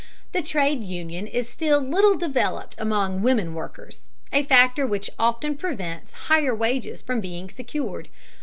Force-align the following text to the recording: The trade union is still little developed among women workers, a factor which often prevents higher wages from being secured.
The 0.31 0.41
trade 0.41 0.83
union 0.83 1.27
is 1.27 1.47
still 1.47 1.79
little 1.79 2.17
developed 2.17 2.73
among 2.79 3.21
women 3.21 3.53
workers, 3.53 4.09
a 4.33 4.41
factor 4.41 4.87
which 4.87 5.11
often 5.19 5.55
prevents 5.55 6.11
higher 6.13 6.55
wages 6.55 7.03
from 7.03 7.21
being 7.21 7.51
secured. 7.51 8.09